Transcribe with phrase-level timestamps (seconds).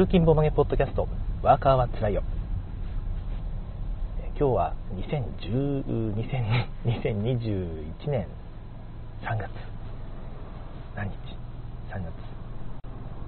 [0.00, 1.06] 通勤ボードゲポッドキャスト
[1.42, 2.22] ワーカーはつらいよ。
[4.28, 8.26] 今日は2010 2021 年
[9.20, 9.50] 3月。
[10.96, 11.16] 何日
[11.92, 12.14] ？3月。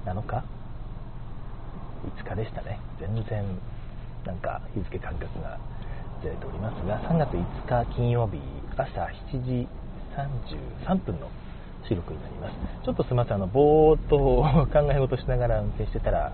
[0.06, 0.45] 7日
[2.24, 2.79] ？5日でしたね。
[2.98, 3.45] 全然
[4.25, 5.59] なんか日付感覚が
[6.23, 8.41] ずれておりますが3月5日金曜日
[8.79, 9.68] 朝7時
[10.89, 11.29] 33分の
[11.86, 12.54] 収録になります。
[12.82, 14.16] ちょっとすみませんあのぼーっと
[14.73, 16.32] 考え事しながら運転してたら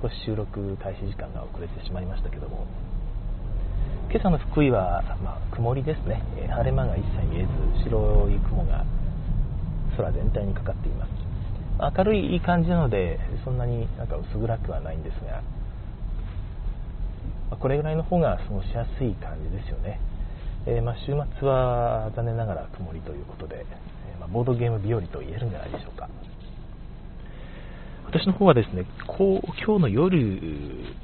[0.00, 2.66] 少し収録開始時間が遅れてしまいましたけども。
[4.10, 8.84] 今朝の福井は、まあ、曇りですね、え晴れ間が一切見えず白い雲が
[9.96, 11.26] 空全体にかかっています。
[11.78, 15.42] 明るいいい感じなのでそんなになんか薄暗くはないんですが
[17.58, 20.00] これぐらいの方が過ごしやすい感じですよね、
[20.66, 23.66] えー、まあ、週末は残念ながら曇りということで、
[24.10, 26.08] えー、まあ、ボードゲーム日和と言えるんじゃないでしょうか。
[28.06, 30.40] 私の方はですね、こう今日の夜、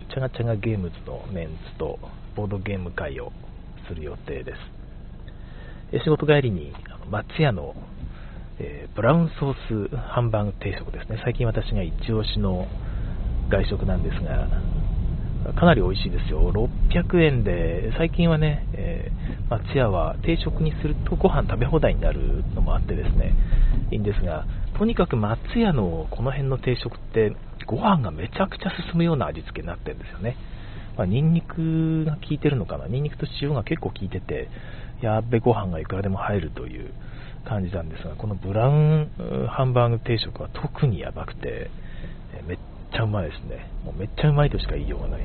[0.09, 1.99] チャガチャガゲームズのメンツと
[2.37, 3.33] ボードゲーム会を
[3.89, 4.55] する予定で
[5.93, 6.03] す。
[6.05, 6.73] 仕事帰りに
[7.11, 7.75] 松屋の、
[8.61, 12.69] えー、ブラウンソースハンバーグ定食ですね、最近私が一押しの
[13.51, 14.49] 外食なんですが、
[15.55, 16.53] かなり美味しいですよ。
[16.53, 23.35] 600円で、最近はね、えー、松屋は定食にするとご飯食べ放題になるのもあってですね、
[23.91, 24.47] いいんですが、
[24.83, 27.37] とにかく松屋のこの辺の定食って
[27.69, 30.37] ご飯がめちゃくちゃ進むような味付けになってるんですよね。
[30.97, 34.49] まあ、ニンニクが効いてるのかな、ニンニクと塩が結構効いてて、
[35.01, 36.93] やっべご飯がいくらでも入るという
[37.45, 39.11] 感じなんですが、このブラウン
[39.49, 41.71] ハンバーグ定食は特にやばくて、
[42.49, 42.59] めっ
[42.93, 43.71] ちゃうまいですね。
[43.85, 45.21] もうめっちゃうまいとしか言いようがない。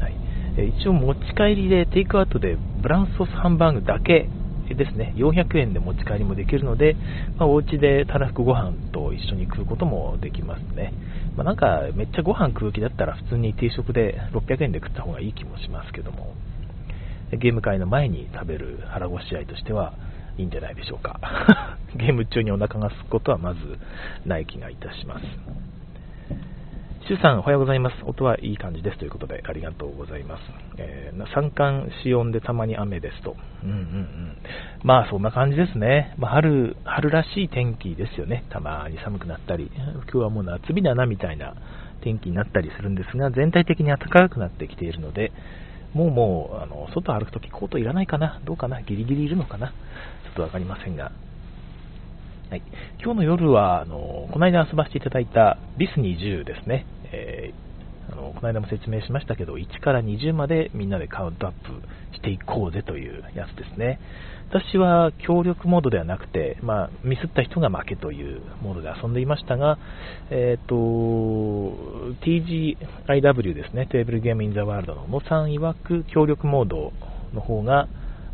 [0.00, 4.28] はい、一応持ち帰りでテイクアウトでブラウンソースハンバーグだけ
[4.74, 6.96] ですね、400円で持ち帰りもできるので、
[7.38, 10.94] まあ、お家でたらふくご飯と一緒に食うこともできますね。
[11.36, 16.34] まあ、なんかめっちゃご飯食う気だったら普通に定食で600円で食った方がいい気もしますけども、
[17.32, 19.94] ゲーム会の前に食べる腹ごし合いとしては
[20.36, 21.20] いいんじゃないでしょうか。
[21.96, 23.78] ゲーム中にお腹が空くことはまず
[24.26, 25.24] ない気がいたします。
[27.08, 27.96] シュさん、おはようございます。
[28.06, 30.42] 音はいい感じですということで、ありがとうございます。
[30.78, 33.34] えー、三寒四温でたまに雨ですと。
[33.64, 34.36] うんうんうん。
[34.84, 36.14] まあ、そんな感じですね。
[36.16, 38.44] まあ、春、春らしい天気ですよね。
[38.50, 41.56] たまに寒くなったり、今日はもう夏日だなみたいな
[42.02, 45.32] 天気になったりするんですが、全体的に暖かくなってきているので、
[45.94, 49.74] もうもう、あの、外歩くときコートいらないかなどうかなギリギリいるのかなちょ
[50.30, 51.10] っとわかりませんが、
[52.52, 52.62] はい、
[53.02, 61.68] 今日の夜はあのこの間遊ばせていただいたビス20ですね、えー、あのこの間も説明しましたけど1から20までみんなでカウントアップ
[62.14, 64.00] していこうぜというやつですね。
[64.50, 69.78] 私は協力モードではなくて、まあ、ミスった人が負けというモードで遊んでいましたが、
[70.28, 70.74] えーと、
[72.22, 76.92] TGIW ですねテーブルゲームインザワールドの野さん曰く協力モード
[77.32, 77.88] の方が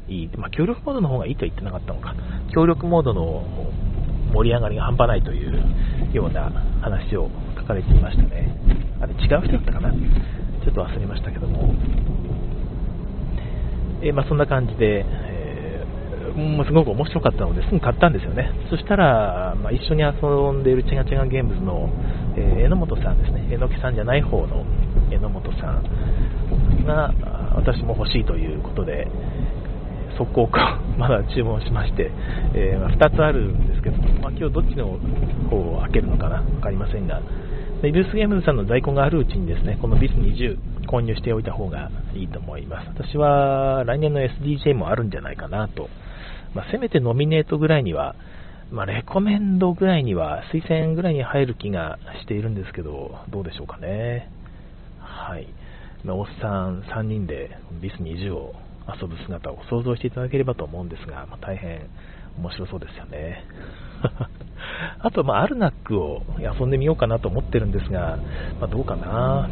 [0.09, 2.17] いい、まあ、協力モードの方がいいとは言ってなかったのか。
[2.53, 3.45] 協力モードの
[4.33, 5.63] 盛り上がりが半端ないという
[6.13, 6.51] ような
[6.81, 8.55] 話を書かれていましたね。
[9.01, 9.91] あれ違う人だったかな？
[9.93, 11.75] ちょっと忘れましたけども。
[14.01, 18.53] えー、まあ、そんな感じで、えー、もうすごく面白かったのですぐ買ったんですよね。
[18.71, 20.13] そしたら、まあ、一緒に遊
[20.53, 21.91] んでいるチェガチェガゲームズの、
[22.37, 23.49] えー、榎本さんですね。
[23.51, 24.65] 榎木さんじゃない方の
[25.11, 25.83] 榎本さん
[26.87, 27.13] が
[27.57, 29.09] 私も欲しいということで、
[30.19, 32.11] 速攻か、 まだ注文しまして、
[32.55, 34.99] えー、ま2つあるんですけど、まあ、今日どっちの
[35.49, 37.21] 方を開けるのかな、分かりませんが、
[37.81, 40.59] でルスゲームズさんの在庫があるうちにですね、このビス20
[40.89, 42.89] 購入しておいた方がいいと思います。
[42.89, 45.89] 私は来年の SDJ もあるんじゃないかなと、
[46.55, 48.17] まあ、せめてノミネートぐらいには、
[48.73, 54.29] まあ、レコメンドぐらいには、推薦ぐらいに入る気がしているんですけど、どうでしょうかね。
[54.99, 55.47] はい。
[56.05, 57.51] まあ、おっさん3人で
[57.81, 58.55] ビス20を
[58.89, 61.89] 遊ぶ姿を想像していただければと思うんですが、まあ、大変
[62.39, 63.45] 面白そうですよね。
[65.01, 68.19] あと、まあ、アルナックを遊んでみようかなと思ってるんですが、
[68.61, 69.49] まあ、どうかな。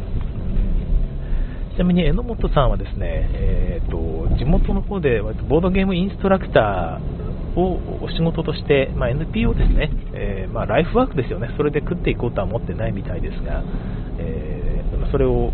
[1.75, 13.63] ちなみに榎本さんはですね、えーと、地元の方でボードゲームインストラクターをお仕事として、まあ、NPO ですね、えー、まあ、ライフワークですよね、それで食っていこうとは思ってないみたいですが、
[14.17, 15.51] えー、それを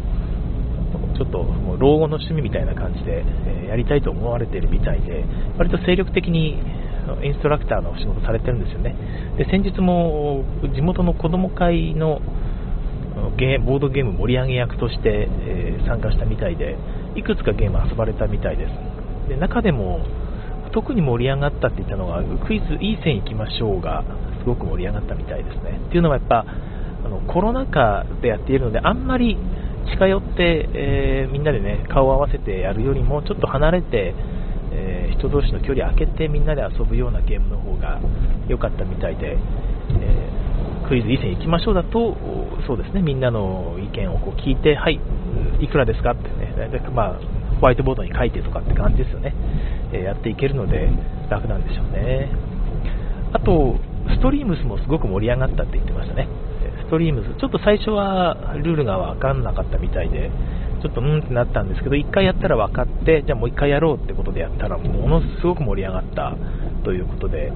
[1.16, 3.24] ちょっともう老後の趣味みたいな感じで、
[3.66, 5.26] えやりたいと思われているみたいで、
[5.58, 6.60] 割と精力的に
[7.24, 8.96] インストラクターのお仕事されてるんですよね。
[9.38, 10.44] で先日も
[10.74, 12.22] 地元の子ども会の
[13.38, 16.78] ゲボードゲーム盛り上げ役として、え参加したみたいで、
[17.16, 19.30] いくつかゲーム遊ばれたみたいです。
[19.30, 20.06] で中でも
[20.72, 24.04] 特に盛り上がったって言ったのが、クイズいい線いきましょうが
[24.40, 25.80] すごく盛り上がったみたいですね。
[25.88, 26.46] っていうのはやっぱ
[27.06, 29.38] あのコロナ禍でやっているので、あんまり
[29.92, 34.14] 近寄って、えー、みんなでね、顔を合わせてやるよりも、ちょっと離れて、
[34.72, 38.00] えー、人同士の距離を空けてみんなで遊ぶようなゲームの方が
[38.48, 42.18] 良かったみたいで、えー、クイズ以前行きましょうだと、
[42.68, 45.00] そうですね、みんなの意見をこう聞いて、はい、
[45.62, 46.54] いくらですかってね、
[46.94, 47.20] まあ、
[47.60, 49.34] ホワイトボードに書いてとかって感じですよね、
[49.94, 50.90] え、やっていけるので
[51.30, 52.30] 楽なんでしょうね。
[53.34, 53.78] あと、
[54.10, 56.28] ストリームスもすごく盛り上がったって言ってましたね。
[56.94, 60.30] ストリームズ、ちょっと最初はルールが分かんなかったみたいで、
[60.84, 66.38] ちょっとうんってなったんですけど、1回やったら分かって、じゃあもう1回やろうってことでやったら、ものすごく盛り上がった
[66.84, 67.52] ということで、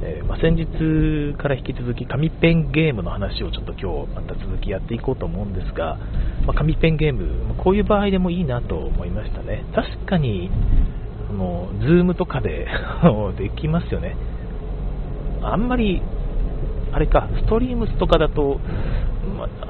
[0.00, 5.98] えー、まあ、先日から引き続き紙ペンゲームの話をちょっと今日また続きやっていこうと思うんですが、
[6.46, 9.66] まあ、紙ペンゲーム、こういう場合でもいいなと思いましたね。
[9.74, 10.50] 確かに、
[11.28, 12.66] あの、 Zoom とかで
[13.36, 14.16] できますよね。
[15.42, 16.00] あんまり、
[16.92, 18.60] あれか、ストリームスとかだと、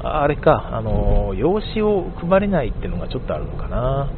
[0.03, 4.11] あれか、あの、用紙を配れないっていうのがちょっとあるのかな。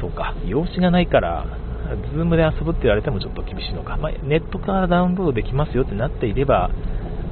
[0.00, 1.46] そうか、用紙がないから、
[2.12, 6.70] Zoom で遊ぶって言われてもちょっと厳しいのか、まあ、ネットからダウンロードできますよってなっていれば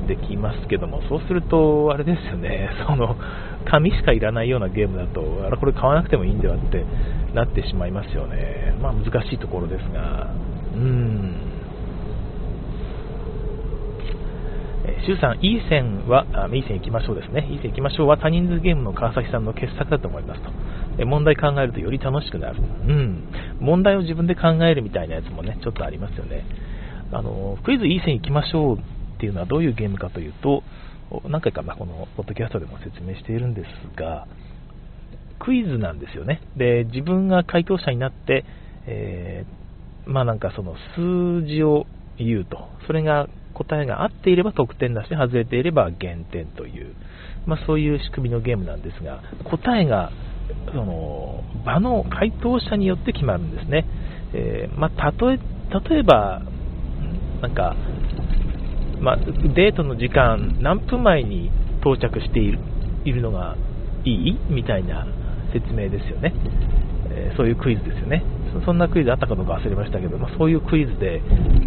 [0.06, 3.16] できますけども、そうすると、あれですよね、 その
[3.64, 6.84] 紙しかいらないようなゲームだと、あれこれ買わなくてもいいんではって
[7.34, 10.28] なってしまいますよね、まあ、難しいところですが、
[10.74, 11.51] うん。
[15.06, 17.46] 周さん、いい線は、あいい線行きましょうですね。
[17.50, 20.50] いい線行きましょうは、他人数ゲームの川崎さんの傑作だと思いますと。
[20.98, 22.56] え問題考えるとより楽しくなる。
[22.60, 23.24] うん。
[23.60, 26.44] 問題を自分で考えるみたいなやつもね、ちょっとありますよね。
[27.12, 28.80] あの、クイズいい線行きましょうっ
[29.18, 30.64] ていうのはどういうゲームかというと、
[31.28, 34.26] 何回かまこのポッドキャストでも説明しているんですが、
[35.38, 36.40] クイズなんですよね。
[36.56, 38.44] で、自分が回答者になって、
[38.86, 41.86] えー、まあなんかその数字を
[42.18, 43.28] 言うと、それが
[43.64, 46.94] 答えが合っていれば得点だし、外れていれば減点という、
[47.46, 50.10] まあ、そういう仕組みのゲームなんですが、答えが
[50.72, 53.86] その場の回答者によって決まるんですね。
[54.34, 55.38] えー、まあ、例え
[55.90, 56.42] 例えば、
[57.40, 57.74] なんか、
[59.00, 61.50] まあ、デートの時間何分前に
[61.80, 62.58] 到着している
[63.04, 63.56] いるのが
[64.04, 65.06] いいみたいな
[65.52, 66.32] 説明ですよね、
[67.10, 68.22] えー、そういうクイズですよね。
[68.64, 71.22] そんなクイズあったかどうか忘れましたけど、まあ、そういうクイズで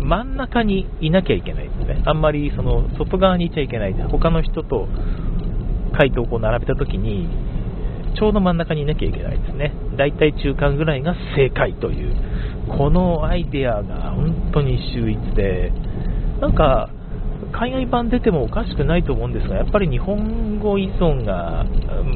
[0.05, 2.03] 真ん中にいなきゃいけないですね。
[2.05, 4.87] あんまりその外側にいちゃいけない他の人と
[5.97, 7.27] 回答をこう並べたときに
[8.15, 9.73] ちょうど真ん中にいなきゃいけないですね。
[9.97, 12.15] だいたい中間ぐらいが正解という、
[12.69, 15.71] このアイデアが本当に秀逸で、
[16.39, 16.89] なんか、
[17.51, 21.65] 海外版出てもおかしくないと思うんですが、やっぱり日本語依存が、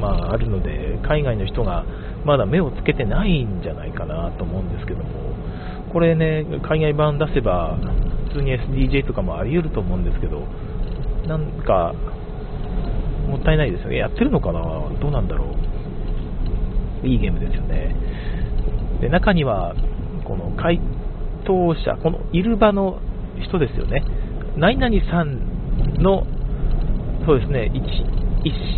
[0.00, 1.84] まあ、あるので、海外の人が
[2.24, 5.04] まだ目をつけてないんじゃないかなと思うんですけども、
[5.92, 7.76] これね、海外版出せば、
[8.28, 10.46] 普通に SDJ とかもあり得ると思うんですけど、
[11.26, 11.94] なんか、
[13.28, 13.96] もったいないですよね。
[13.96, 14.60] やってるのかな？
[15.00, 15.54] どうなんだろ
[17.04, 17.06] う？
[17.06, 17.94] いいゲームですよね。
[19.00, 19.74] で中には、
[20.24, 20.80] この回
[21.44, 23.00] 答者、このいる場の
[23.42, 24.04] 人ですよね。
[24.56, 26.26] 何々さんの、
[27.26, 27.80] そうですね、1,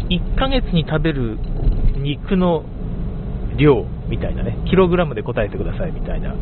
[0.08, 1.38] 1, 1ヶ月に食べる
[1.96, 2.64] 肉の
[3.56, 6.34] 量みたいなね、キログラムで答えてくださいみたいな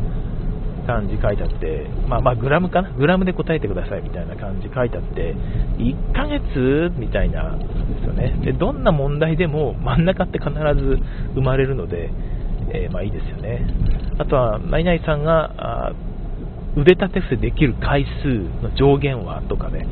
[0.91, 5.33] 感じ書いてあって、まあ、まあ、グラムかな、グラムで答えてくださいみたいな感じ書いてあって、
[5.77, 7.65] 1ヶ月みたいなで
[8.01, 8.37] すよね。
[8.43, 10.99] で、どんな問題でも真ん中って必ず
[11.35, 12.09] 生まれるので、
[12.73, 13.65] えー、まあいいですよね。
[14.19, 15.93] あとは、ナイナイさんが、
[16.75, 18.27] 腕立て伏せできる回数
[18.63, 19.87] の上限はとかね、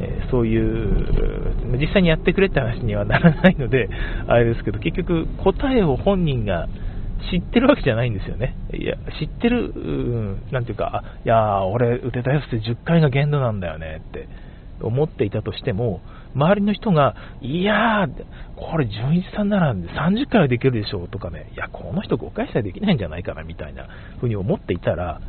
[0.00, 3.88] え、そういう、実際にやってくれって話にはならないので、
[4.26, 6.68] あれですけど、結局答えを本人が
[7.30, 8.56] 知ってるわけじゃないんですよね。
[8.72, 14.28] いや、知ってる、うん、なんていうか、いや俺、腕立て伏せ10回が限度なんだよねって
[14.80, 16.00] 思っていたとしても、
[16.34, 18.08] 周りの人が、いやー、
[18.56, 25.20] これ、純一さんなら30回はできるでしょうとかね、いや、この人5回しかできないんじゃないかなみたいな風に思っていたら、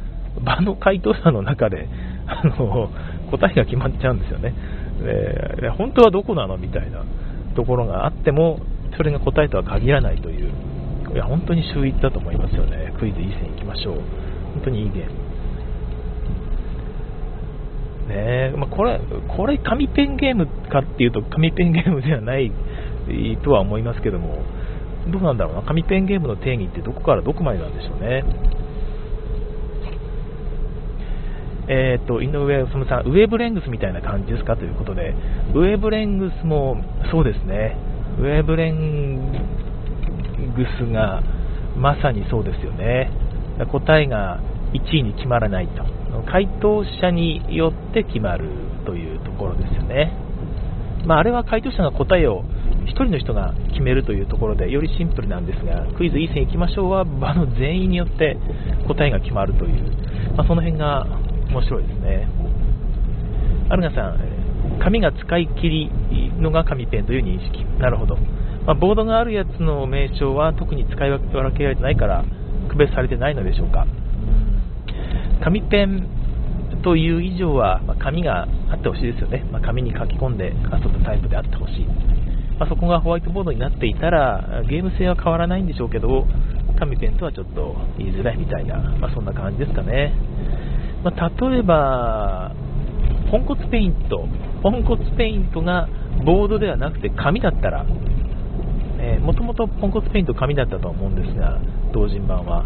[0.44, 1.88] 場の回答者の中で、
[2.28, 2.92] あの、
[3.32, 4.54] 答えが決まっちゃうんですよね。
[5.00, 6.58] で本当はどこなの？
[6.58, 7.06] みたいな
[7.56, 8.60] ところがあっても、
[8.98, 10.52] それが答えとは限らないという
[11.14, 12.94] いや本当に秀逸だと思いますよね。
[13.00, 13.96] クイズいい線いきましょう。
[14.54, 15.12] 本当にいいゲーム。
[18.10, 22.52] ねまあ、これ、これ紙ペンゲームかっていうと紙ペンゲームではない
[23.44, 24.44] とは思いますけども、
[25.12, 28.24] どうなんだろうな、紙ペンゲームの定義ってどこからどこまでなんでしょうね。
[31.72, 34.58] えーと、井上治さん、ウェーブレングスみたいな感じですか？
[34.58, 35.14] ということで、
[35.54, 36.78] ウェーブレングスも
[37.12, 37.78] そうですね、
[38.18, 39.32] ウェーブレン
[40.56, 41.22] グスが
[41.78, 43.12] まさにそうですよね。
[43.72, 44.40] 答えが
[44.74, 45.84] 1位に決まらないと。
[46.32, 48.50] 回答者によって決まる
[48.86, 50.14] というところですよね。
[51.06, 52.44] まあ、あれは回答者が答えを
[52.86, 58.38] 1人の人が決めるというところでよりシンプルなんですがクイズいい線いきましょうは場の全員によって
[58.88, 61.06] 答えが決まるという、まあ、その辺が
[61.50, 62.28] 面白いですね
[63.70, 65.92] アルガさん紙が使い切り
[66.42, 68.18] のが紙ペンという認識なるほど、
[68.70, 72.24] まあ、ボードがあるやつの名称は特に使い分けられてないから
[72.70, 73.88] 区別されてないのでしょうか。
[75.44, 76.08] 紙ペン
[76.84, 81.86] という以上は、まあ、紙があってほしいですよね、まあ、紙に書き込んで遊ぶタイプであってほしい、
[82.60, 86.28] まあ、そこがホワイトボードになっていたらゲーム性は変わらないんでしょうけど
[86.78, 90.14] 紙ペンとはちょっと言いづらいみたいな、まそんな感じですかね、
[91.04, 92.54] ま例えば
[93.32, 94.28] ポンコツペイント。
[94.62, 95.88] ポンコツペイントが
[96.26, 97.86] ボードではなくて紙だったら
[99.22, 101.60] もともとポンコツペイント紙だったと思うんですが
[101.94, 102.66] 同人版は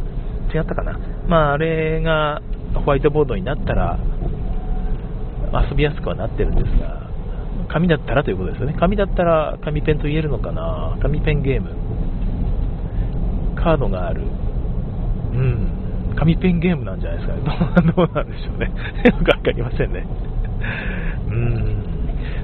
[0.53, 2.41] 違ったかな、まあ、あれが
[2.73, 3.99] ホワイトボードになったら
[5.61, 7.03] 遊びやすくはなってるんですが、
[7.69, 8.75] 紙だったらということですよね。
[8.79, 11.69] 紙だったら紙ペンと言えるのかな紙ペンゲーム。
[13.55, 14.21] カードがある。
[14.21, 14.25] う
[15.35, 16.15] ん。
[16.17, 17.93] 紙ペンゲームなんじゃないですかね。
[17.95, 18.71] どうなんでしょうね。
[19.05, 20.05] よくわかりませんね。
[21.29, 21.92] うん。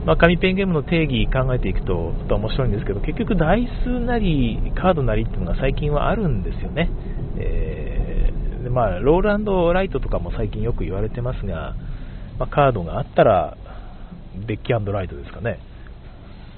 [0.06, 6.90] まあ、紙ペンゲームの定義考えていくと、と面白いんですけど、結局台数なりカードなりっていうのが最近はあるんですよね。
[7.38, 8.10] えー
[8.64, 11.76] でまあ、ロールライトとかも最近よく言われてますが、
[12.38, 13.58] まあ、カードがあったら、
[14.48, 15.60] デッキライトですかね。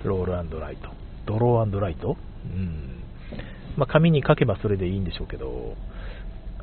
[0.03, 0.89] ロールライト。
[1.25, 3.03] ドローライトうん。
[3.77, 5.75] まあ、紙に書けばそれでいいんでしょうけど、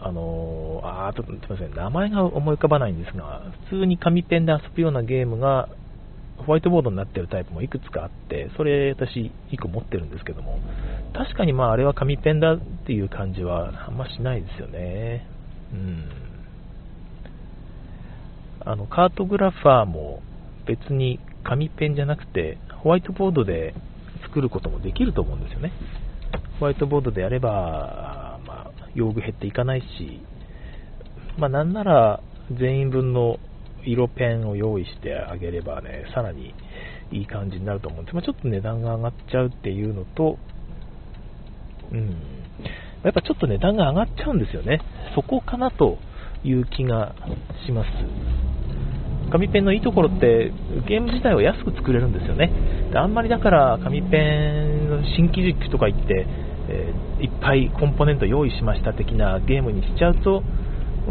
[0.00, 5.68] あのー、あちょっとすみません、名前が思い浮かばないんですが、普通に紙ペンで遊ぶようなゲームが、
[6.46, 10.58] ホワイトボードになってるタイプもいくつかあって、それ私1個持ってるんですけども、
[11.14, 15.26] 確かにまああれは紙ペンだっていう感じはあんましないですよね。
[15.72, 16.04] うん。
[18.64, 20.22] あの、カートグラファーも
[20.66, 23.74] 別に紙ペンじゃなくて、ホワイトボードで
[24.22, 25.72] 作ることもできると思うんですよね。
[26.60, 30.20] ホワイトボードでやれば、まあ、用具減っていかないし、
[31.38, 32.20] まあ、なんなら
[32.58, 33.38] 全員分の
[33.92, 36.54] 色ペンを用意してあげればね、さらに
[37.10, 38.14] いい感じになると思うんです。
[38.14, 40.38] まあ、ちょっと値段が上がっちゃうっていうのと、
[41.92, 42.08] うん、
[43.02, 44.80] やっぱちょっと値段が上がっちゃうんですよね。
[45.14, 45.98] そこかなと
[46.44, 47.14] いう気が
[47.66, 47.88] します。
[49.30, 50.52] 紙ペンのいいところって
[50.88, 52.50] ゲーム自体は安く作れるんですよね。
[52.92, 56.26] であんまりだから紙ペン新機軸とか言って、
[56.68, 60.42] えー、いっぱいコンポーネント用意しました的なゲームにしちゃうと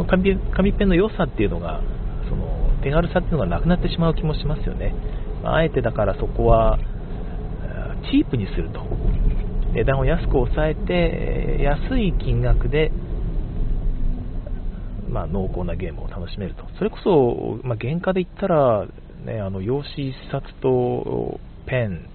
[0.08, 1.80] 紙紙ペンの良さっていうのが
[2.28, 4.94] その手軽さっていうのがなくなってしまう気もしますよね。
[5.42, 6.78] まあえてだからそこは
[8.10, 8.80] チープにすると
[9.74, 12.90] 値段を安く抑えて安い金額で、
[15.08, 18.86] まあ、濃厚なゲームを楽しめるとそれこそ、まあ、原価で言ったら、
[19.24, 22.08] ね、あの用紙1冊とペン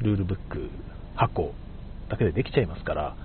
[0.00, 0.70] ルールブック
[1.14, 1.52] 箱
[2.08, 3.16] だけでできちゃいますから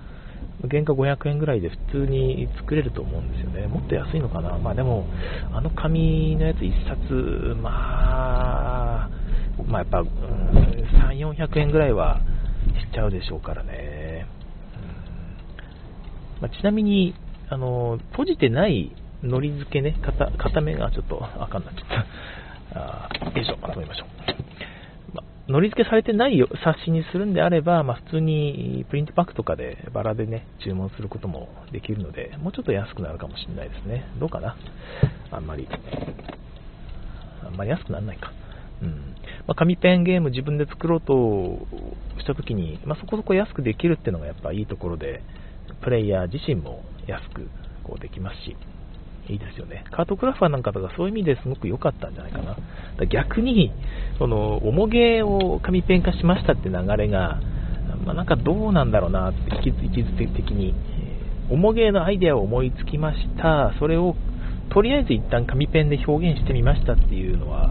[0.68, 3.66] 原価500円ぐらいで普通に作れると思うんですよね。
[3.66, 4.58] もっと安いのかな。
[4.58, 5.06] まあでも、
[5.52, 9.10] あの紙のやつ1冊、まあ、
[9.66, 12.20] まあやっぱ、うん、3、400円ぐらいは
[12.90, 14.26] しちゃうでしょうからね。
[16.38, 17.14] うんまあ、ちなみに、
[17.48, 22.06] あの、閉じてないのり付けね、片片目がちょっと赤になっちゃった。
[22.74, 24.45] あよいしょ、まとめましょう。
[25.46, 34.04] まあ、のり付けされてない冊子にするんであれば、まあ、普通にプリントパックとかでバラでね、注文することもできるので、もうちょっと安くなるかもしれないですね。
[34.18, 34.56] どうかな？
[35.30, 35.68] あんまり。
[37.44, 38.32] あんまり安くならないか。
[38.82, 39.14] うん
[39.46, 41.66] まあ、紙ペンゲーム自分で作ろうと
[42.20, 45.22] したときに、まあ、そこそこ安くできるっていうのがやっぱいいところで、
[45.82, 47.48] プレイヤー自身も安く
[47.84, 48.56] こうできますし、
[49.28, 49.84] いいですよね。
[49.90, 52.54] カートグラファーなんかとかそういう意味ですごく良かったんじゃないかな。
[52.54, 53.72] か逆に、
[54.18, 57.40] その、重げを紙ペン化しましたって流れが、
[58.04, 60.74] まあ、なんかどうなんだろうなって、位置づけ的に。
[61.48, 63.72] 重げのアイデアを思いつきました。
[63.78, 64.16] それを
[64.70, 67.70] とりあえず一旦紙ペンで表現してみましたっていうのは、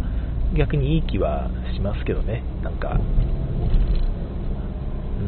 [0.56, 3.00] 逆にいい気はしますけどね、なんか、
[5.20, 5.24] う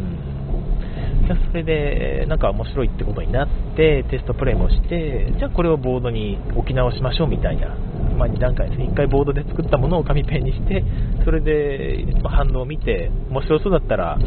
[1.34, 7.76] ん、それでなんか面白いってことになって、テストプレイもして、じゃあこれをボードに置き直しましょうみたいな、
[8.18, 10.84] まあ、2段階ですね、1回ボードで作ったものを紙ペンにして、
[11.24, 14.18] それで反応を見て、面白そうだったら、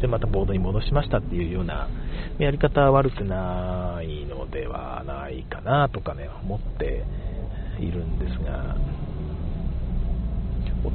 [0.00, 1.88] でまたボードに戻しましたっていうような
[2.38, 7.04] やり方は悪くないのではないかなとかね、思って
[7.78, 8.76] いるんですが。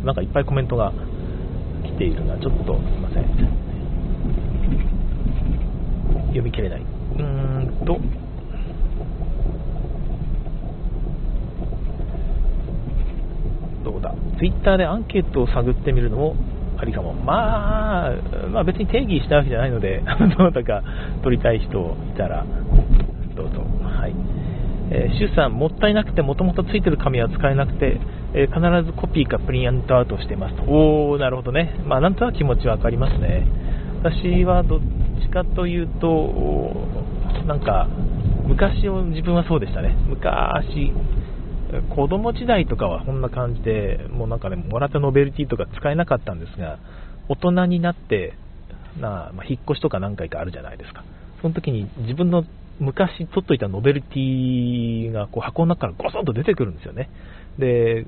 [0.05, 0.93] なんかいっぱいコメントが
[1.83, 3.25] 来ているのはちょっとすいません。
[6.27, 6.81] 読み切れない。
[6.81, 7.99] うーんと
[13.83, 16.35] どうだツイッターでアンケートを探ってみるのも
[16.79, 17.13] ありかも。
[17.13, 18.15] まあ、
[18.51, 20.01] まあ別に定義したわけじゃないので、
[20.35, 20.81] どなたか
[21.21, 22.43] 取りたい人いたら、
[23.35, 23.61] どうぞ。
[23.83, 24.15] はい。
[24.89, 27.99] えー、シュさん、もったいなくて、もともとついてる紙は使えなくて、
[28.33, 30.63] えー、必ずコピーかプリントアウトしてますと。
[30.63, 31.75] おー、なるほどね。
[31.85, 33.45] まあ、なんとなく気持ちわかりますね。
[34.01, 34.79] 私はどっ
[35.21, 36.73] ちかというと、
[37.45, 37.87] なんか、
[38.47, 39.95] 昔を自分はそうでしたね。
[40.09, 40.91] 昔、
[41.95, 46.79] 子供時代とかはこんな感じで、もうなんかね、もらったノベルティとか使えなかったんですが、
[47.29, 48.33] 大人になって、
[48.99, 51.03] なまあ、引っ越しとか何回かあるじゃないですか。
[51.41, 52.43] その時に自分の
[52.79, 57.09] 昔取っといたノベルティがこう箱の中からゴソンと出てくるんですよね。
[57.57, 58.05] で、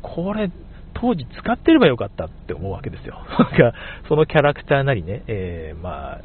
[0.00, 0.50] これ、
[0.94, 3.18] 当時使ってればよかったって思うわけですよ。
[3.38, 3.76] なんか、
[4.08, 6.20] そのキャラクターなりね、えー、まあ、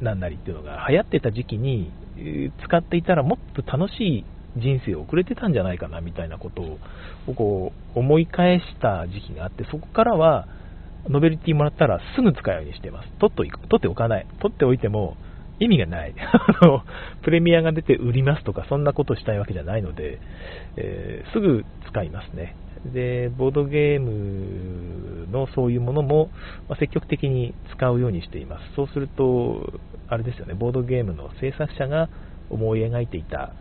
[0.00, 1.90] なんなりっていうのが流行ってた時期に、
[2.64, 4.24] 使っていたらもっと楽しい
[4.56, 10.46] 人生を送れてたんじゃないかなみたいなことをこう思い返した時期があってそこからは
[11.08, 13.08] ノベルティもらったらすぐ使うようにしてます。
[13.18, 14.26] 取っと取っておかない。
[14.40, 15.16] 取っておいても
[15.58, 16.14] 意味がない。
[17.22, 20.18] プレミアが出て売りますとかそんなことしたいわけじゃないので、
[20.76, 22.54] えー、すぐ使いますね。
[22.92, 26.30] でボードゲームのそういうものも、
[26.78, 28.74] 積極的に使うようにしています。
[28.74, 29.72] そうすると
[30.08, 30.54] あれですよね。
[30.54, 32.08] ボードゲームの制作者が
[32.50, 33.52] 思い描いていた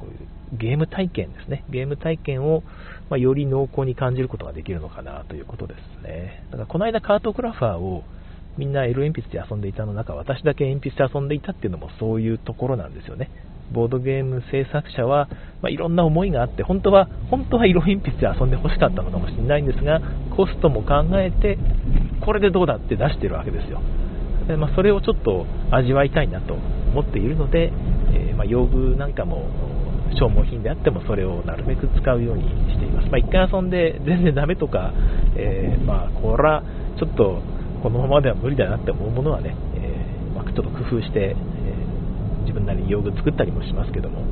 [0.00, 1.64] こういうゲーム体験ですね。
[1.70, 2.62] ゲーム体験を、
[3.08, 6.44] まより濃厚に感じることができるのかなということですね。
[6.50, 8.04] だからこの間カートグラファーを
[8.56, 13.30] みんな L 鉛筆で遊んでいたの中、私だけ鉛筆で遊んでいたっていうのもそういうところなんですよね。
[13.72, 15.28] ボードゲーム制作者は、
[15.62, 20.00] まあ、いろんな思いがあって、本当は、本当は色鉛筆で遊んでほしかったのかもしれないんですが、
[20.36, 21.58] コストも考えて、
[22.24, 23.80] これでどうだって出してるわけですよ。
[24.48, 27.72] でまあ、それをちょっと味わいたいなと思っているので、
[28.12, 29.48] えー、まあ、用具なんかも
[30.16, 33.08] 消耗品であってもそれをなるべく使うようにしています。
[33.08, 34.92] まあ、1回遊んで全然ダメとか、
[35.36, 36.62] えー、まあ、これは
[36.98, 37.42] ちょっと
[37.82, 44.24] このままでは無理だなって思うものはね、えー、ちょっと工夫して、えー、自分なりに用具作ったりもしますけども、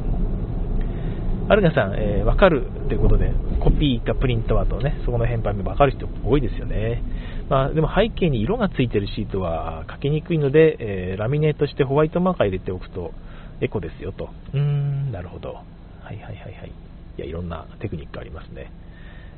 [1.51, 7.03] アルガさん、えー、分かるということで、コピーかプリントはとね、そこの変配も分かる人多いですよね。
[7.49, 13.13] まあ、でも背景に色がついてるシートは書きにくいので、え、ラミネートしてホワイトマーカー入れておくと、
[13.61, 14.31] エコですよと。
[14.55, 15.55] うーん、なるほど。
[15.55, 16.73] はいはいはいはい。
[17.19, 18.71] いや、いろんなテクニックありますね。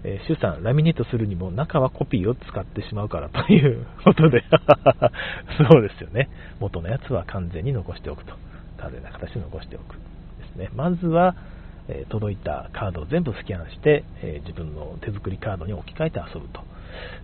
[0.03, 4.43] えー、シュさん、ラミネートするにも中はコピーを使ってしまうからということで
[5.71, 6.29] そうですよね。
[6.59, 8.33] 元のやつは完全に残しておくと。
[8.79, 9.97] 完全な形で残しておく。
[9.97, 10.01] で
[10.53, 10.71] すね。
[10.75, 11.35] まずは、
[11.89, 16.63] えー、届いたカードを全部スキャンして、えー、自分の手作りカードに置き換えて遊ぶと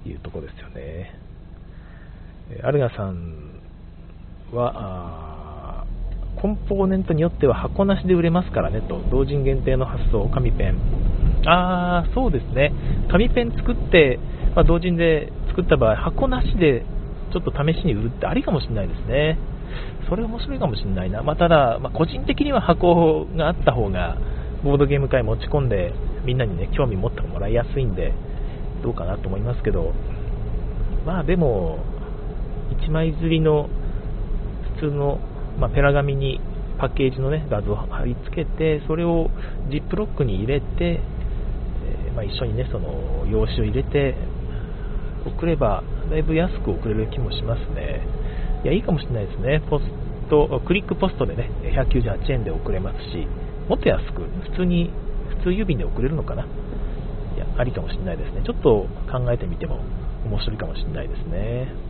[0.06, 1.26] いうところですよね。
[2.50, 3.60] えアルガさん
[4.52, 5.35] は、
[6.40, 10.78] コンポーネントによっては箱なしで売れますからねと、同人限定の発送、紙ペン。
[11.46, 12.72] あー、そうですね。
[13.10, 14.18] 紙ペン作って、
[14.54, 16.84] まあ、同人で作った場合、箱なしで
[17.32, 19.38] ちょっと試しに売るってありかもしれないですね。
[20.08, 21.22] それ面白いかもしれないな。
[21.22, 24.16] まあ、ただ、まあ、個人的には箱があった方が、
[24.62, 25.92] ボードゲーム会持ち込んで、
[26.24, 28.12] みんなにね、興味持ってもらいやすいんで、
[28.82, 29.92] どうかなと思いますけど、
[31.06, 31.78] まあでも、
[32.86, 33.68] 1枚釣りの
[34.76, 35.18] 普通の
[35.58, 36.40] まあ、ペラ紙に
[36.78, 39.30] パッケージの、ね、画像を貼り付けて、それを
[39.70, 44.14] ジップロックに入れて、えー、まあ、一緒に、ね、その用紙を入れて
[45.26, 48.00] 送れば、だいぶ安く送れる気もしますね。
[48.64, 49.62] いや、いいかもしれないですね。
[49.68, 49.84] ポス
[50.28, 53.26] ト、クリックポストでね、198円で送れますし、
[53.68, 54.90] もっと安く、普通に、
[55.40, 56.42] 普通郵便で送れるのかな。
[56.42, 58.42] いや、ありかもしれないですね。
[58.44, 59.80] ちょっと考えてみても
[60.26, 61.85] 面白いかもしれないですね。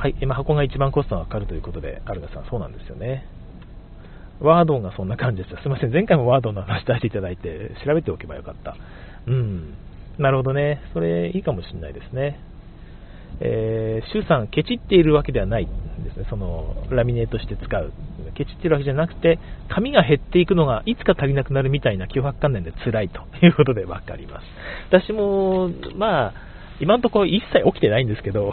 [0.00, 3.26] はい、今箱が一番コストがかかるということで、アルガさん、そうなんですよね。
[4.40, 8.78] ワードがそんな感じですすいません、前回もワードの話出していただいて、調べておけばよかった。
[9.26, 9.74] うん。
[10.18, 10.80] なるほどね。
[10.94, 12.40] それいいかもしれないですね。
[13.40, 15.70] えー、シュウさん、ケチっているわけではないで
[16.14, 16.26] すね。
[16.30, 17.92] その、ラミネートして使う。
[18.34, 24.46] ケチっているわけじゃなくて、紙が減っていくのがいつか足りなくなるみたいな脅迫観念で辛いということでわかります。
[24.88, 26.49] 私も、まあ、
[26.80, 28.52] 今のところ一切起きてないんですけど、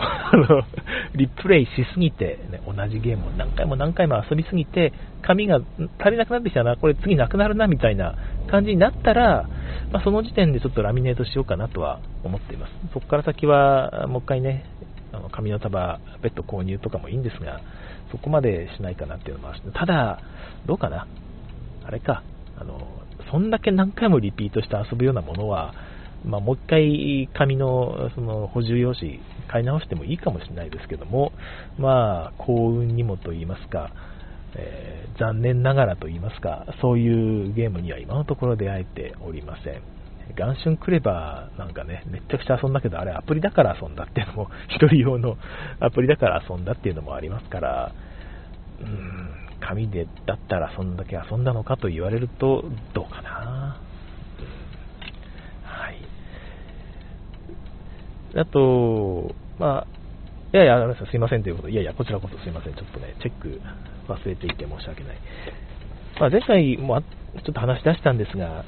[1.16, 5.62] リプレイしすぎて、ね、同じゲームを何回も何回も遊びすぎて、紙が
[6.00, 8.16] 足りなくなってきたな、これ次なくなるなみたいな
[8.48, 9.48] 感じになったら、
[9.94, 12.74] まあ、その時点でちょっとラミネートしようかなとは思っています。
[12.94, 14.66] そこから先は、もう一回ね、
[15.14, 17.62] あの紙の束、ベッド購入とかもいいんですが、
[18.12, 20.20] そこまでしないかなっていうのもあるただ、
[20.66, 21.08] どうかな、
[21.86, 22.24] あれか、
[22.60, 22.88] あの、
[23.32, 25.74] そんだけ何回もリピートして遊ぶようなものは、
[26.26, 31.32] まあ、もう一回紙のその補充用紙買い直してもいいかもしれないですけども、
[31.78, 33.92] まあ、幸運にもと言いますか、
[34.56, 39.98] えー、残念ながらと言いますか、そういうゲームには今のところ出会えておりません。
[40.36, 45.38] 元春クレバーなんかね、めちゃくちゃ遊んだけど、あれアプリだから遊んだっていうのも、 一人用の
[45.80, 47.92] アプリだから遊んだっていうのもありますから、
[48.82, 53.78] うーん、紙でだったらそんだけ遊んだのかと言われると、どうかな。
[55.64, 55.98] はい。
[58.38, 59.88] あと、まあ、
[60.54, 63.62] いやいや、すいませんということ、いやいや、こちらこそすいません、ちょっとね、チェック
[64.08, 65.18] 忘れていて申し訳ない。
[66.20, 68.64] まあ、前回もちょっと話し出したんですが、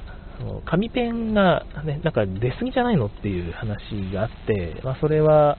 [0.64, 5.58] 紙ペンが、ね、なんか出過ぎじゃないのっていう話があって、まあ、それは、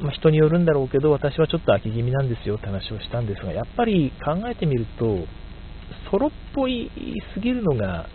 [0.00, 5.26] まあ、人によるんだろうけど、私はちょっと飽き気味なんですよって話をしたんですが、やっぱり考えてみると、
[6.10, 6.90] ソロっぽい
[7.34, 8.06] すぎるのが、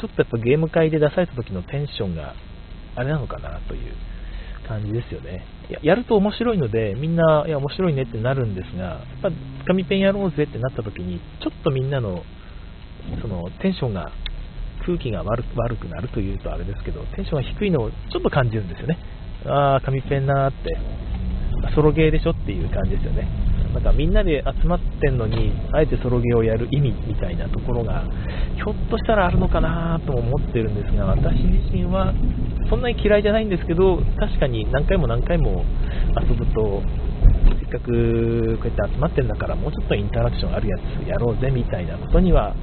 [0.00, 2.34] ちょっとやっぱゲーム会で出された時のテンションが
[2.96, 3.92] あれなのかなという
[4.72, 5.44] 感じですよね。
[5.68, 9.30] ややると面白いので、みんな、いや、面白いねってなるんですが、やっぱ
[9.66, 12.22] 紙ペンやろうぜってなった時に、ちょっとみんなの、
[13.20, 14.10] その、テンションが
[14.84, 18.98] 空気が悪くなるというとあれですけど、テンションが低いのをちょっと感じるんですよね。
[19.46, 20.78] ああ、紙ペンなーって、
[21.74, 23.28] ソロゲーでしょっていう感じですよね。
[23.72, 28.04] なんかみんなで集まってんのに、あえてソロゲーをやる意味みたいなところが、
[28.56, 32.12] ひょっとしたらあるのかなとも思ってるんですが、私自身は
[32.68, 35.64] そんなに嫌いじゃないんですけど、確かに何回も何回も
[36.20, 36.82] 遊ぶと、
[37.58, 42.54] せっかくこうやって集まってんだから、もうちょっとインタラクションあるやつやろうぜみたいなことには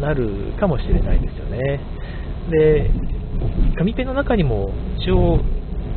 [0.00, 1.80] なるかもしれないですよね。
[2.50, 2.90] で、
[3.76, 5.40] 紙ペンの中にも一応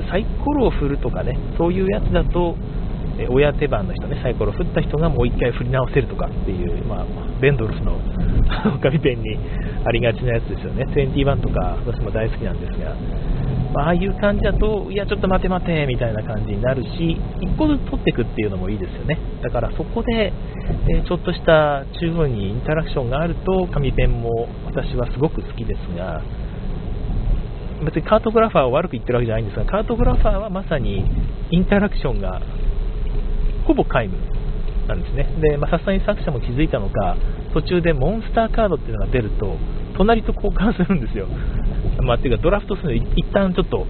[0.09, 2.55] サイコロを振るとかね、そういうやつだと、
[3.29, 7.05] 親手番の人ね、サイコロ振った人がもう一回振り直せるとかっていう、まあ、
[7.41, 7.97] ベンドルフの
[8.81, 9.37] 紙ペンに
[9.83, 10.85] ありがちなやつですよね。
[10.93, 12.95] 21とか私も大好きなんですが、
[13.73, 19.17] まあ、あいう感じだと、いや、ちょっと待て待てみたいな感じになるし、1個ずつ取っていくっていうのもいいですよね。
[19.41, 20.31] だからそこで、
[20.89, 26.21] えちょっとした中央にインタラクションがあると、紙ペンも私はすごく好きですが、
[27.85, 31.05] 別にカートグラファーを悪く言ってるわけじゃないんですが、カートグラファーはまさに
[31.51, 32.41] インタラクションが
[33.67, 34.15] ほぼ皆無
[34.87, 35.27] なんですね。
[35.41, 37.17] で、まさすがに作者も気づいたのか、
[37.53, 39.57] 途中でモンスターカードっていうのが出ると、
[39.97, 41.27] 隣と交換するんですよ。
[42.01, 43.85] まあ、っていうか、ドラフトするのに一旦ちょっと、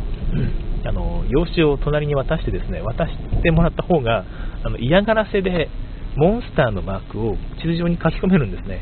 [0.84, 3.14] あの、用紙を隣に渡してですね、渡し
[3.44, 4.26] てもらった方が、
[4.64, 5.70] あの嫌がらせで、
[6.16, 8.82] モンスターのマークを地図上に書き込めるんですね。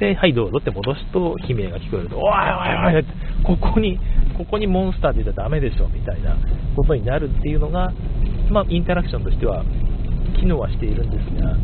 [0.00, 3.04] で、はい、どうぞって戻すと悲鳴が聞こえると、おいおいおい
[3.44, 4.00] ここに、
[4.36, 6.36] ここにモンスターって言ったらダメでしょ、みたいな
[6.74, 7.92] ことになるっていうのが、
[8.50, 9.64] まあ、インタラクションとしては
[10.38, 11.56] 機能はしているんですが、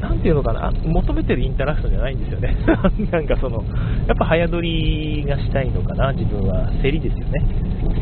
[0.00, 2.54] なんていうのかな、求めてるインタラクションじゃないんですよね。
[3.10, 3.64] なんかその、
[4.06, 6.70] やっぱ早撮りがしたいのかな、自分は。
[6.82, 7.42] 競りですよね。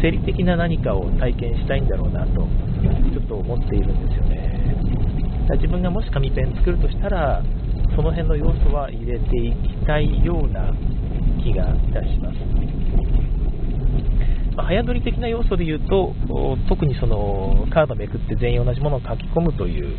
[0.01, 4.53] 競り的な何かを体験したいんだろうなと、ちょっと思っているんですよね。
[5.55, 7.43] 自分がもし紙ペン作るとしたら、
[7.95, 10.73] その辺の要素は入れていきたいような
[11.43, 12.82] 気がいたします。
[14.57, 16.15] まあ、早撮り的な要素で言うと、
[16.69, 19.97] 特にそのカードめくって全員同じものを書き込むという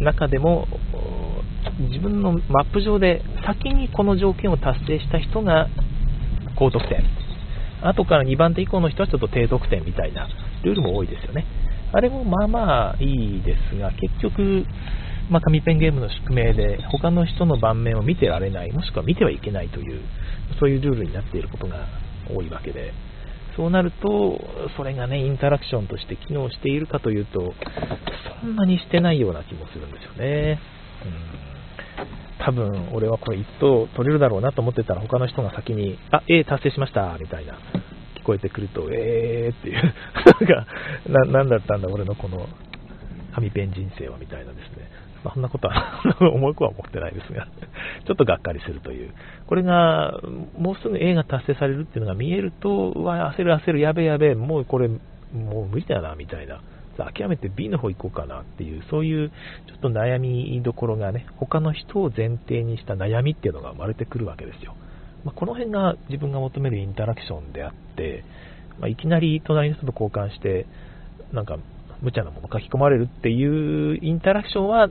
[0.00, 0.66] 中でも、
[1.88, 5.68] 自分のマップ上で先にこの条件を達成した人が
[6.56, 7.04] 高得点、
[7.82, 10.28] 後から2番手以降の人はちょっと低得点みたいな
[10.64, 11.44] ルールも多いですよね。
[11.92, 14.64] あれもまあまあいいですが、結局、
[15.30, 20.00] まあ、紙ペンゲームの宿命で他の人の盤面を見てられない、もしくは見てはいけないという、
[20.58, 21.86] そういうルールになっていることが
[22.34, 22.92] 多いわけで、
[23.56, 24.40] そうなると、
[24.76, 27.54] それがね、インタラクションとして機能しているかというと、
[28.40, 30.58] そんなにしてないような気もするんですよね。
[31.04, 31.52] うん
[32.44, 37.54] 多分俺はこれ1等取れるだろうなと思ってたら他の人が先に、あ、A 達成しましたみたいな
[38.18, 42.48] 聞こえてくると、えーっていう、なんか、な、なんだったんだ俺のこの
[43.34, 44.90] 紙ペン人生はみたいなですね。
[45.30, 47.46] そんなことは 重くは思ってないですが
[48.06, 49.12] ちょっとがっかりするという。
[49.46, 50.18] これが、
[50.58, 56.60] もうすぐ A が達成されるっていうのが見えると、うわ、焦る焦る、やべやべ、もうこれ、もう無理だな、みたいな。
[56.98, 64.74] 諦めて B の方行こうかなっていう、そういうちょっと悩みどころがね、他の人を前提にした悩みっていうのが生まれてくるわけですよ。
[65.24, 68.24] まあ、この辺が自分が求めるインタラクションであって、
[68.78, 70.66] まあ、いきなり隣の人と交換して、
[71.32, 71.58] なんか
[72.02, 74.90] 無茶なもの書き込まれるっていうインタラクションは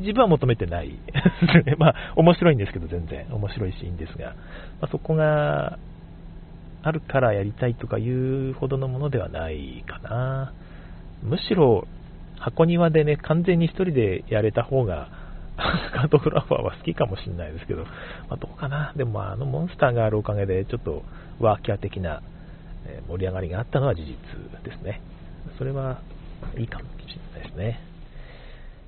[0.00, 0.98] 自分は求めてない。
[1.78, 3.26] まあ、面白いんですけど、全然。
[3.30, 4.30] 面白いシーンですが、
[4.80, 5.78] まあ、そこが
[6.82, 10.52] あるからやりたいとかいうほどのものではないかな。
[11.22, 11.86] むしろ、
[12.38, 15.08] 箱庭でね、完全に一人でやれた方が、
[15.56, 17.90] カートグラファーは好きかもしれないですけど、ま
[18.30, 18.92] あ、どうかな。
[18.96, 21.04] でも、あのモンスターがあるおかげで、ちょっと
[21.38, 22.22] ワーキャー的な
[23.08, 24.16] 盛り上がりがあったのは事実
[24.64, 25.00] ですね。
[25.58, 26.00] それは
[26.58, 27.91] いいかもしれないですね。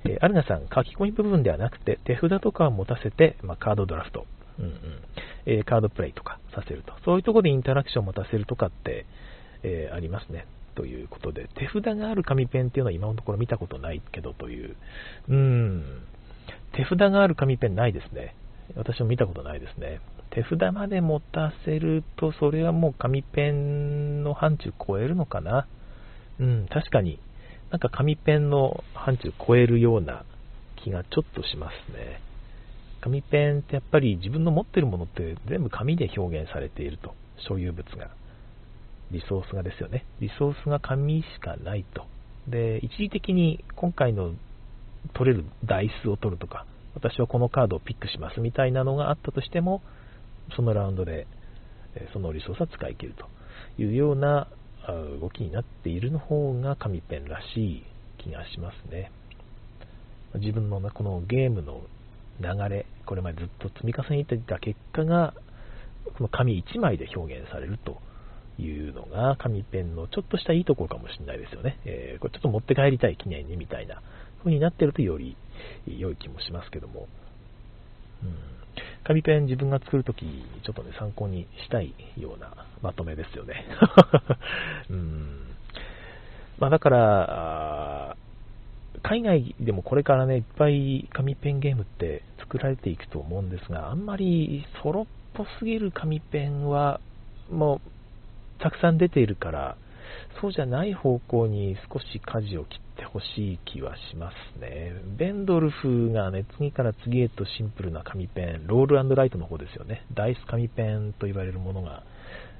[0.05, 4.25] えー、アルナさん、書き込み部分ではなくて、手札とかを持たせて、まあ、カードドラフト、
[4.59, 4.71] うんうん
[5.45, 6.93] えー、カードプレイとかさせると。
[7.03, 9.05] そういうところでインタラクションを持たせるとかって、
[9.63, 10.45] えー、ありますね。
[10.75, 14.75] ということで、手札がある紙ペンっていうのは今のところ見たことないけどという、
[15.29, 16.03] うん、
[16.73, 18.35] 手札がある紙ペンないですね。
[18.75, 20.01] 私も見たことないですね。
[20.31, 25.67] 手札まで持たせると、それはもう紙ペンの範疇超えるのかな。
[26.39, 27.19] うん、確かに、
[27.71, 30.23] なんか紙ペンの範疇超えるような
[30.75, 32.21] 気がちょっとしますね。
[33.01, 37.13] 紙ペンってやっぱり自分の持ってるものって全部紙で表現されていると、
[37.47, 38.09] 所有物が。
[39.11, 40.05] リソースがですよね。
[40.19, 42.05] リソースが紙しかないと。
[42.47, 44.33] で、一時的に今回の
[45.13, 49.83] 取れるダイスを取るとか、私はこのカードをピックしますみたいなのがあったとしても、
[50.55, 51.27] そのラウンドで
[52.13, 53.25] そのリソースは使い切ると
[53.81, 54.47] いうような
[54.93, 57.83] 動きになっているの方が紙ペンらしい
[58.17, 59.11] 気がしますね。
[60.35, 61.81] 自分のこのゲームの
[62.39, 65.33] 流れ、これまでずっと積み重ねていた結果が、
[66.17, 68.01] この紙1枚で表現されると
[68.61, 71.79] いうのが紙ペンのちょっとしたいいところかもしれないですよね。
[71.85, 74.01] えー、これちょっと持って帰りたい記念にみたいな
[74.39, 75.35] 風になってるとより
[75.87, 77.07] 良い気もしますけども。
[78.23, 78.54] うん
[79.05, 83.65] 紙ペン自分が作るとき、ちょっとね、参考にしたいようなまとめですよね。
[84.89, 85.55] うん
[86.57, 88.17] まあ、だから、
[89.03, 96.99] 海外でもこれからね、いっぱい紙ペンゲームって作られていくと思うんですが、あんまりソロっぽすぎる紙ペンは、
[97.51, 99.77] もう、たくさん出ているから、
[100.41, 104.93] そうじゃない方向に少し舵を切ってほしい気はしますね。
[105.17, 110.05] ベンドルフがね、次から次へとシンプルな紙ペン、ロールライトの方ですよね。
[110.13, 112.03] ダイス紙ペンと言われるものが、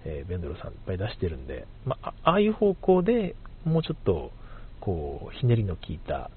[0.05, 4.31] えー、ベンドルさんいっぱい出してるんで、まあ、ああいう方向でもうちょっと、
[4.79, 6.29] こう、ひねりの効いた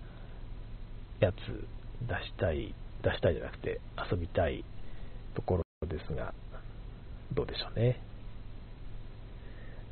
[1.21, 1.37] やつ
[2.07, 4.65] 出したい、出したいじゃなくて遊びたい
[5.35, 6.33] ところですが、
[7.35, 8.01] どうでしょうね。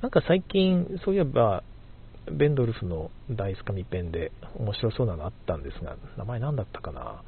[0.07, 1.64] なんか最近、そういえば、
[2.31, 7.25] ベンドルフのダイス紙ペンで面白そうなのあったんですが、名前何だったかな？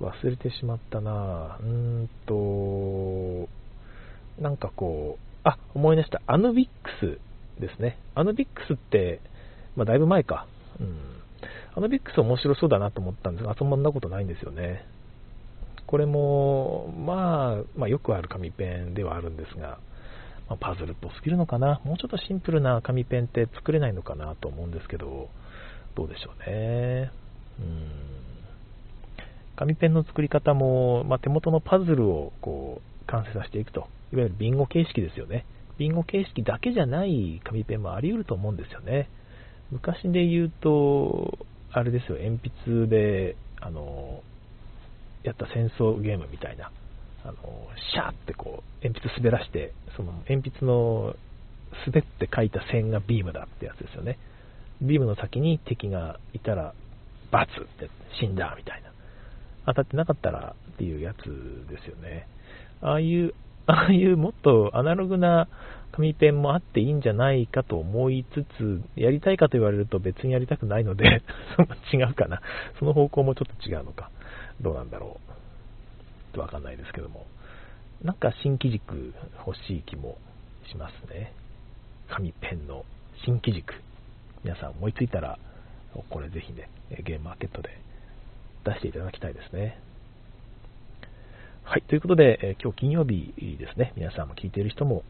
[0.00, 1.66] 忘れてしまったなうー
[2.02, 3.48] んと、
[4.42, 6.20] なんかこう、あ、思い出した。
[6.26, 7.98] アヌビックスですね。
[8.16, 9.20] アヌビックスって、
[9.76, 10.48] まあ、だいぶ前か。
[10.80, 10.98] うん。
[11.76, 14.84] アヌビックス面白そうだなと思ったんですが、遊んだことないんですよね。
[15.86, 19.78] これも、まあ、まあ、よくある紙ペンではあるんですが、
[20.52, 21.80] まパズルっぽすぎるのかな？
[21.84, 25.28] もうちょっとシンプルな紙ペンって作れないのかなと思うんですけど、
[25.94, 27.10] どうでしょうね。
[27.60, 28.12] うん
[29.54, 35.44] 紙ペンの作り方も、まあ、手元のパズルをこう完成させていくと、いわゆるビンゴ形式ですよね。
[35.78, 39.08] ビンゴ形式だけじゃない紙ペンもあり得ると思うんですよね。
[39.70, 41.38] 昔で言うと、
[41.70, 44.22] あれですよ、鉛筆で、あの、
[45.22, 46.70] やった戦争ゲームみたいな、
[47.24, 47.34] あの、
[47.92, 51.14] シャーってこう、鉛筆滑らして、その鉛筆の
[51.86, 54.18] 滑って書いた線がビームだってやつですよね。
[54.80, 56.74] ビームの先に敵がいたら、
[57.30, 58.92] バツって死んだみたいな。
[59.66, 61.16] 当たってなかったらっていうやつ
[61.70, 62.26] ですよね。
[62.80, 63.34] ああいう、
[63.66, 65.48] ああいうもっとアナログな
[65.92, 71.22] 紙ペンもあっていいんじゃないかと思いつつ、やりたいかと言われると別にやりたくないので
[71.94, 72.40] 違うかな。
[72.78, 74.10] その方向もちょっと違うのか。
[74.60, 75.31] どうなんだろう。
[76.32, 77.26] とわかんないですけども、
[78.02, 79.14] なんか新機軸
[79.46, 80.18] 欲しい気も
[80.70, 81.32] しますね。
[82.08, 82.84] 紙ペンの
[83.24, 83.74] 新機軸。
[84.44, 85.38] 皆さん思いついたら、
[86.10, 86.68] これぜひね、
[87.04, 87.70] ゲームマーケットで
[88.64, 89.78] 出していただきたいですね。
[91.62, 95.04] はい、ということで、え今日金曜日ですね、皆さんも聞いている人も、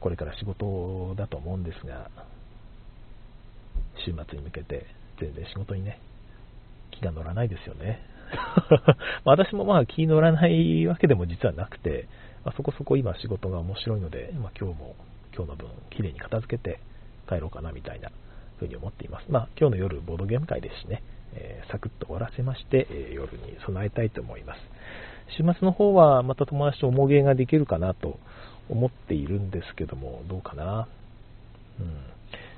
[0.00, 2.08] これから仕事だと思うんですが、
[4.06, 4.86] 週末に向けて
[5.18, 6.00] 全然仕事にね、
[7.02, 8.00] が乗らないですよね。
[9.24, 12.06] 私もまあ気乗らないわけでも実はなくて、
[12.44, 14.94] まあ、そこそこ今仕事が面白いので、まあ、今日も
[15.34, 16.80] 今日の分きれいに片付けて
[17.28, 18.10] 帰ろうかなみたいな
[18.56, 19.26] 風に思っています。
[19.30, 21.02] まあ今日の夜ボードゲーム会ですしね、
[21.34, 24.60] えー、サクッと終わらせまして、えー、夜に備えたいと思います。
[25.36, 28.18] 週末の方はまた友達と重げができるかなと
[28.68, 30.88] 思っているんですけども、どうかな？
[31.80, 31.96] うん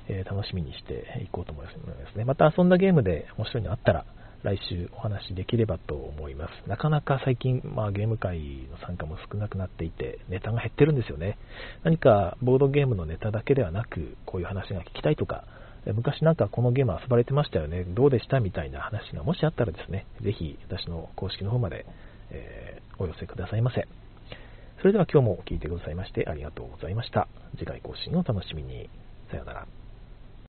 [0.09, 1.71] えー、楽しみにしていこうと思いま
[2.11, 2.25] すね。
[2.25, 4.05] また遊んだゲームで面白いのあったら、
[4.43, 6.69] 来週お話できればと思います。
[6.69, 11.37] なかなか最近、まあ、ゲーム界の参加も少なくなっていて、ネタが減ってるんですよね。
[11.83, 15.45] 何かボードゲームのネタだけではなく、こういう話が聞きたいとか、
[15.85, 21.85] 昔なんかこのゲーム遊ばれてましたよね、どうでしたみたいな話がもしあったらですね、ぜひ私の公式の方まで、
[22.31, 23.87] えー、お寄せくださいませ。
[24.79, 27.27] それでは今日も聴いてくださいましてありがとうございました。
[27.57, 28.89] 次回更新をお楽しみに。
[29.31, 29.82] さようなら。